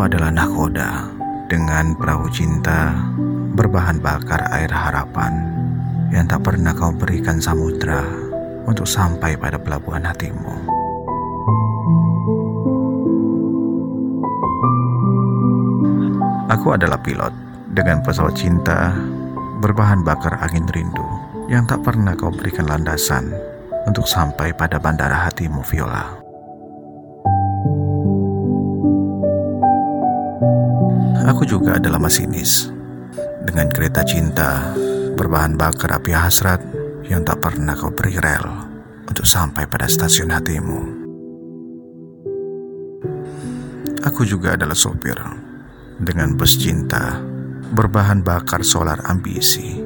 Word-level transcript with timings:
Adalah 0.00 0.32
nakoda 0.32 1.12
dengan 1.44 1.92
perahu 1.92 2.24
cinta 2.32 2.96
berbahan 3.52 4.00
bakar 4.00 4.48
air 4.48 4.72
harapan 4.72 5.44
yang 6.08 6.24
tak 6.24 6.40
pernah 6.40 6.72
kau 6.72 6.88
berikan 6.88 7.36
samudra 7.36 8.00
untuk 8.64 8.88
sampai 8.88 9.36
pada 9.36 9.60
pelabuhan 9.60 10.00
hatimu. 10.00 10.56
Aku 16.48 16.72
adalah 16.72 16.96
pilot 17.04 17.36
dengan 17.76 18.00
pesawat 18.00 18.34
cinta 18.40 18.96
berbahan 19.60 20.00
bakar 20.00 20.40
angin 20.40 20.64
rindu 20.72 21.04
yang 21.52 21.68
tak 21.68 21.84
pernah 21.84 22.16
kau 22.16 22.32
berikan 22.32 22.64
landasan 22.64 23.30
untuk 23.84 24.08
sampai 24.08 24.56
pada 24.56 24.80
bandara 24.80 25.28
hatimu 25.28 25.60
Viola. 25.60 26.29
Aku 31.30 31.46
juga 31.46 31.78
adalah 31.78 32.02
masinis 32.02 32.66
dengan 33.46 33.70
kereta 33.70 34.02
cinta 34.02 34.74
berbahan 35.14 35.54
bakar 35.54 36.02
api 36.02 36.10
hasrat 36.10 36.58
yang 37.06 37.22
tak 37.22 37.38
pernah 37.38 37.78
kau 37.78 37.94
beri 37.94 38.18
rel 38.18 38.50
untuk 39.06 39.22
sampai 39.22 39.62
pada 39.70 39.86
stasiun 39.86 40.34
hatimu. 40.34 40.80
Aku 44.10 44.26
juga 44.26 44.58
adalah 44.58 44.74
sopir 44.74 45.14
dengan 46.02 46.34
bus 46.34 46.58
cinta 46.58 47.22
berbahan 47.78 48.26
bakar 48.26 48.66
solar 48.66 48.98
ambisi 49.06 49.78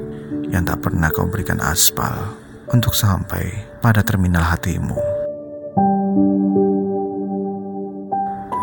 yang 0.49 0.65
tak 0.65 0.81
pernah 0.81 1.13
kau 1.13 1.29
berikan 1.29 1.61
aspal 1.61 2.41
untuk 2.73 2.97
sampai 2.97 3.69
pada 3.85 4.01
terminal 4.01 4.49
hatimu. 4.49 4.97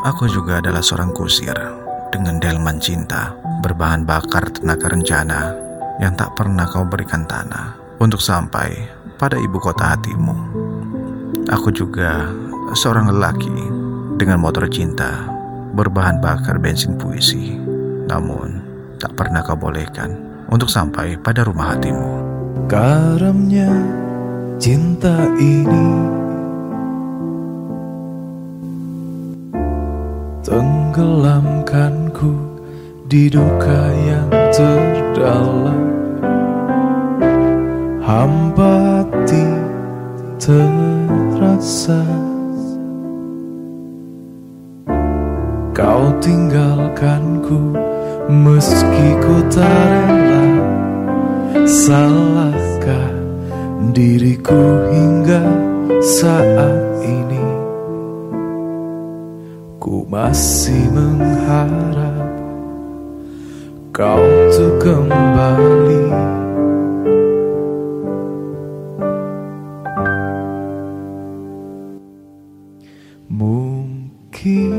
Aku 0.03 0.27
juga 0.27 0.59
adalah 0.59 0.83
seorang 0.83 1.15
kusir 1.15 1.82
dengan 2.13 2.37
delman 2.37 2.77
cinta 2.77 3.33
berbahan 3.65 4.05
bakar 4.05 4.53
tenaga 4.53 4.93
rencana 4.93 5.57
yang 5.97 6.13
tak 6.13 6.37
pernah 6.37 6.69
kau 6.69 6.85
berikan 6.85 7.25
tanah 7.25 7.73
untuk 7.99 8.21
sampai 8.21 8.85
pada 9.17 9.41
ibu 9.41 9.57
kota 9.57 9.97
hatimu. 9.97 10.37
Aku 11.49 11.73
juga 11.73 12.29
seorang 12.77 13.09
lelaki 13.09 13.57
dengan 14.21 14.45
motor 14.45 14.69
cinta 14.69 15.25
berbahan 15.73 16.21
bakar 16.21 16.61
bensin 16.61 17.01
puisi. 17.01 17.57
Namun, 18.07 18.61
tak 19.01 19.17
pernah 19.17 19.41
kau 19.41 19.57
bolehkan 19.57 20.13
untuk 20.53 20.69
sampai 20.69 21.17
pada 21.17 21.49
rumah 21.49 21.75
hatimu. 21.75 22.13
Karamnya 22.69 23.73
cinta 24.61 25.27
ini 25.41 26.22
Tenggelamkanku 30.93 32.37
di 33.09 33.33
duka 33.33 33.81
yang 34.05 34.29
terdalam. 34.29 35.81
Hampa 38.05 39.01
terasa 40.37 42.05
Kau 45.73 46.13
tinggalkanku 46.21 47.73
meski 48.29 49.17
ku 49.25 49.41
tak 49.49 49.97
rela. 50.13 50.45
Salahkah 51.65 53.17
diriku 53.97 54.93
hingga 54.93 55.41
saat 56.05 56.92
Ku 59.83 60.07
masih 60.07 60.95
mengharap 60.95 62.31
kau 63.91 64.23
tuh 64.55 64.79
kembali. 64.79 66.07
Mungkin 73.27 74.79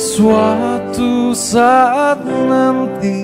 Suatu 0.00 1.36
saat 1.36 2.24
nanti 2.24 3.20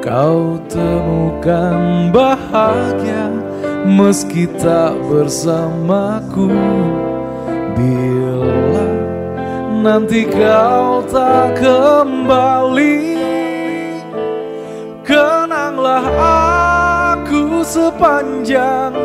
Kau 0.00 0.56
temukan 0.72 2.08
bahagia 2.16 3.28
Meski 3.84 4.48
tak 4.56 4.96
bersamaku 5.04 6.48
Bila 7.76 8.88
nanti 9.84 10.24
kau 10.24 11.04
tak 11.04 11.60
kembali 11.60 13.20
Kenanglah 15.04 16.08
aku 17.20 17.60
sepanjang 17.60 18.96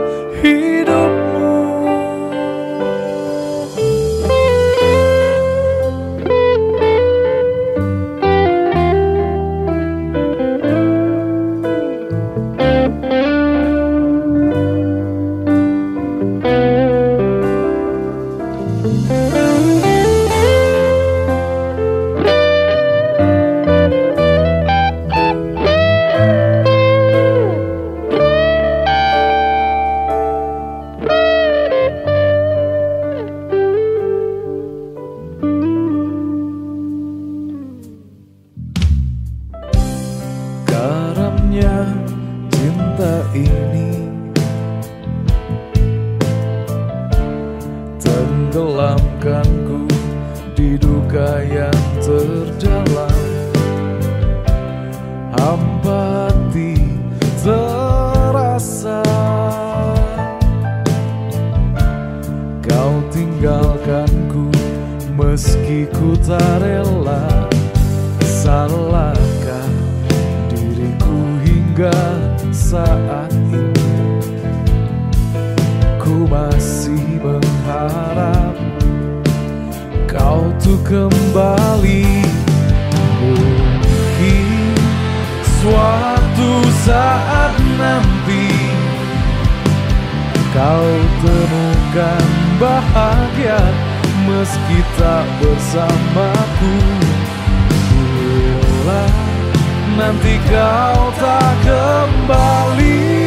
ini. 43.31 44.11
Tenggelamkanku 47.99 49.87
di 50.55 50.75
duka 50.75 51.39
yang 51.47 51.81
terdalam. 52.03 53.19
Hambati 55.39 56.75
terasa. 57.39 58.99
Kau 62.61 62.93
tinggalkanku 63.15 64.51
meski 65.15 65.87
ku 65.95 66.13
tak 66.19 66.59
rela. 66.59 67.47
Salahkah 68.41 69.69
diriku 70.49 71.17
hingga 71.45 71.93
saat 72.71 73.27
ini 73.35 73.67
Ku 75.99 76.23
masih 76.23 77.19
mengharap 77.19 78.55
kau 80.07 80.43
tuh 80.59 80.79
kembali. 80.87 82.07
Mungkin 83.19 84.47
suatu 85.59 86.51
saat 86.87 87.53
nanti 87.75 88.47
Kau 90.51 90.91
temukan 91.23 92.27
bahagia 92.59 93.59
meski 94.27 94.79
tak 94.99 95.27
bersamaku. 95.39 96.75
Bila 97.91 99.30
nanti 99.97 100.35
kau 100.47 101.11
tak 101.19 101.53
kembali 101.65 103.20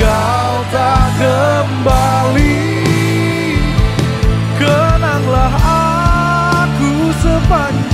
kau 0.00 0.52
tak 0.72 1.06
kembali. 1.20 2.64
Kenanglah 4.56 5.52
aku 6.64 7.12
sepanjang 7.20 7.89